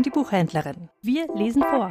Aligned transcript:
Buchhändlerin. 0.00 0.88
Wir 1.02 1.26
lesen 1.34 1.62
vor. 1.62 1.90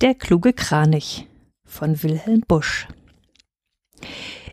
Der 0.00 0.14
kluge 0.14 0.52
Kranich 0.52 1.28
von 1.64 2.02
Wilhelm 2.02 2.42
Busch 2.46 2.88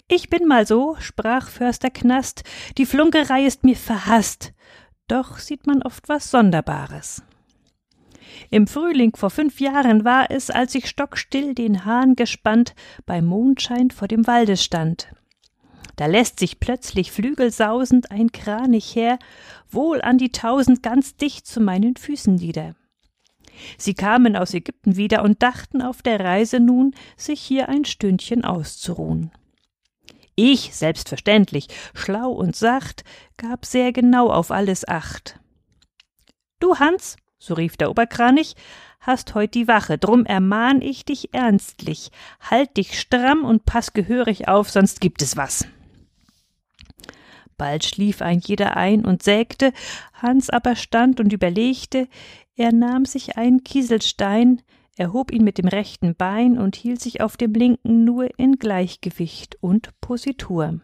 Ich 0.07 0.29
bin 0.29 0.47
mal 0.47 0.67
so, 0.67 0.95
sprach 0.99 1.49
Förster 1.49 1.89
Knast, 1.89 2.43
die 2.77 2.85
Flunkerei 2.85 3.45
ist 3.45 3.63
mir 3.63 3.75
verhaßt, 3.75 4.53
doch 5.07 5.39
sieht 5.39 5.65
man 5.65 5.81
oft 5.81 6.07
was 6.07 6.29
Sonderbares. 6.29 7.23
Im 8.51 8.67
Frühling 8.67 9.15
vor 9.15 9.31
fünf 9.31 9.59
Jahren 9.59 10.05
war 10.05 10.29
es, 10.29 10.51
als 10.51 10.75
ich 10.75 10.87
stockstill 10.87 11.55
den 11.55 11.85
Hahn 11.85 12.15
gespannt 12.15 12.75
bei 13.05 13.21
Mondschein 13.21 13.89
vor 13.89 14.07
dem 14.07 14.27
Walde 14.27 14.57
stand. 14.57 15.07
Da 15.95 16.07
lässt 16.07 16.39
sich 16.39 16.59
plötzlich 16.59 17.11
flügelsausend 17.11 18.11
ein 18.11 18.31
Kranich 18.31 18.95
her, 18.95 19.17
wohl 19.69 20.01
an 20.01 20.17
die 20.17 20.31
tausend 20.31 20.83
ganz 20.83 21.15
dicht 21.15 21.47
zu 21.47 21.61
meinen 21.61 21.95
Füßen 21.95 22.35
nieder. 22.35 22.75
Sie 23.77 23.93
kamen 23.93 24.35
aus 24.35 24.53
Ägypten 24.53 24.97
wieder 24.97 25.23
und 25.23 25.41
dachten 25.41 25.81
auf 25.81 26.01
der 26.01 26.19
Reise 26.19 26.59
nun, 26.59 26.93
sich 27.15 27.39
hier 27.39 27.69
ein 27.69 27.85
Stündchen 27.85 28.43
auszuruhen. 28.43 29.31
Ich, 30.35 30.75
selbstverständlich, 30.75 31.67
schlau 31.93 32.31
und 32.31 32.57
sacht, 32.57 33.05
gab 33.37 33.65
sehr 33.65 33.93
genau 33.93 34.29
auf 34.29 34.51
alles 34.51 34.85
Acht. 34.85 35.39
Du, 36.59 36.77
Hans, 36.77 37.15
so 37.37 37.53
rief 37.53 37.77
der 37.77 37.89
Oberkranich, 37.89 38.55
hast 38.99 39.33
heut 39.33 39.53
die 39.53 39.69
Wache, 39.69 39.97
drum 39.97 40.25
ermahn 40.25 40.81
ich 40.81 41.05
dich 41.05 41.33
ernstlich, 41.33 42.11
halt 42.41 42.75
dich 42.75 42.99
stramm 42.99 43.45
und 43.45 43.65
pass 43.65 43.93
gehörig 43.93 44.49
auf, 44.49 44.69
sonst 44.69 44.99
gibt 44.99 45.21
es 45.21 45.37
was. 45.37 45.65
Bald 47.57 47.85
schlief 47.85 48.21
ein 48.21 48.39
jeder 48.39 48.75
ein 48.77 49.05
und 49.05 49.23
sägte, 49.23 49.71
Hans 50.13 50.49
aber 50.49 50.75
stand 50.75 51.19
und 51.19 51.31
überlegte, 51.31 52.07
er 52.55 52.71
nahm 52.71 53.05
sich 53.05 53.37
einen 53.37 53.63
Kieselstein, 53.63 54.61
erhob 54.97 55.31
ihn 55.31 55.43
mit 55.43 55.57
dem 55.57 55.67
rechten 55.67 56.15
Bein 56.15 56.57
und 56.57 56.75
hielt 56.75 57.01
sich 57.01 57.21
auf 57.21 57.37
dem 57.37 57.53
linken 57.53 58.05
nur 58.05 58.29
in 58.39 58.57
Gleichgewicht 58.57 59.57
und 59.61 59.89
Positur. 60.01 60.79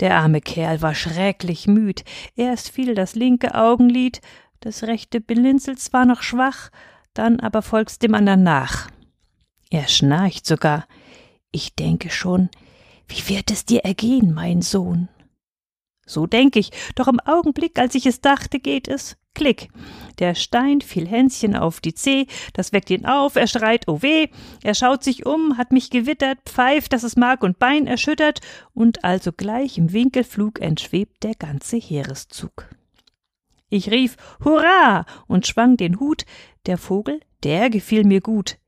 Der 0.00 0.16
arme 0.16 0.40
Kerl 0.40 0.82
war 0.82 0.94
schrecklich 0.94 1.66
müd. 1.66 2.04
Erst 2.34 2.70
fiel 2.70 2.94
das 2.94 3.14
linke 3.14 3.54
Augenlid, 3.54 4.20
das 4.60 4.84
rechte 4.84 5.20
blinzelt 5.20 5.78
zwar 5.78 6.04
noch 6.04 6.22
schwach, 6.22 6.70
dann 7.12 7.38
aber 7.38 7.62
folgt's 7.62 7.98
dem 7.98 8.14
andern 8.14 8.42
nach. 8.42 8.90
Er 9.70 9.88
schnarcht 9.88 10.46
sogar. 10.46 10.86
Ich 11.52 11.76
denke 11.76 12.10
schon, 12.10 12.48
wie 13.08 13.28
wird 13.28 13.50
es 13.50 13.64
dir 13.64 13.84
ergehen, 13.84 14.32
mein 14.34 14.62
Sohn? 14.62 15.08
So 16.06 16.26
denk 16.26 16.56
ich, 16.56 16.70
doch 16.94 17.08
im 17.08 17.20
Augenblick, 17.20 17.78
als 17.78 17.94
ich 17.94 18.06
es 18.06 18.20
dachte, 18.20 18.60
geht 18.60 18.88
es 18.88 19.16
Klick. 19.34 19.68
Der 20.20 20.36
Stein 20.36 20.80
fiel 20.80 21.08
Hänschen 21.08 21.56
auf 21.56 21.80
die 21.80 21.94
Zeh, 21.94 22.28
das 22.52 22.72
weckt 22.72 22.90
ihn 22.90 23.04
auf, 23.04 23.34
er 23.34 23.48
schreit, 23.48 23.88
oh 23.88 24.00
weh, 24.00 24.28
er 24.62 24.74
schaut 24.74 25.02
sich 25.02 25.26
um, 25.26 25.58
hat 25.58 25.72
mich 25.72 25.90
gewittert, 25.90 26.38
pfeift, 26.44 26.92
dass 26.92 27.02
es 27.02 27.16
Mark 27.16 27.42
und 27.42 27.58
Bein 27.58 27.88
erschüttert, 27.88 28.40
und 28.74 29.04
alsogleich 29.04 29.76
im 29.76 29.92
Winkelflug 29.92 30.60
entschwebt 30.60 31.24
der 31.24 31.34
ganze 31.34 31.76
Heereszug. 31.78 32.68
Ich 33.68 33.90
rief 33.90 34.16
Hurra 34.44 35.04
und 35.26 35.48
schwang 35.48 35.76
den 35.76 35.98
Hut, 35.98 36.26
der 36.66 36.78
Vogel, 36.78 37.20
der 37.42 37.70
gefiel 37.70 38.04
mir 38.04 38.20
gut. 38.20 38.58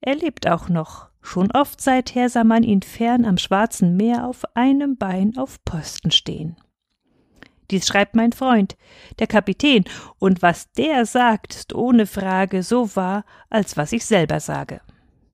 Er 0.00 0.14
lebt 0.14 0.46
auch 0.48 0.70
noch, 0.70 1.08
schon 1.26 1.50
oft 1.52 1.80
seither 1.80 2.28
sah 2.28 2.44
man 2.44 2.62
ihn 2.62 2.82
fern 2.82 3.24
am 3.24 3.38
schwarzen 3.38 3.96
Meer 3.96 4.26
auf 4.26 4.44
einem 4.54 4.96
Bein 4.96 5.36
auf 5.36 5.62
Posten 5.64 6.10
stehen. 6.10 6.56
Dies 7.70 7.86
schreibt 7.86 8.14
mein 8.14 8.32
Freund, 8.32 8.76
der 9.18 9.26
Kapitän, 9.26 9.84
und 10.18 10.40
was 10.40 10.70
der 10.72 11.04
sagt, 11.04 11.54
ist 11.54 11.74
ohne 11.74 12.06
Frage 12.06 12.62
so 12.62 12.94
wahr, 12.94 13.24
als 13.50 13.76
was 13.76 13.92
ich 13.92 14.06
selber 14.06 14.38
sage. 14.40 14.80